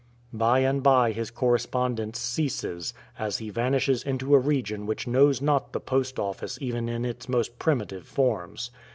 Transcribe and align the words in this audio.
By 0.33 0.61
and 0.61 0.81
by 0.81 1.11
his 1.11 1.29
correspondence 1.29 2.17
ceases, 2.19 2.91
as 3.19 3.37
he 3.37 3.51
vanishes 3.51 4.01
into 4.01 4.33
a 4.33 4.39
region 4.39 4.87
which 4.87 5.05
knows 5.05 5.43
not 5.43 5.73
the 5.73 5.79
post 5.79 6.17
office 6.17 6.57
even 6.59 6.89
in 6.89 7.05
its 7.05 7.29
most 7.29 7.59
primitive 7.59 8.07
forms. 8.07 8.71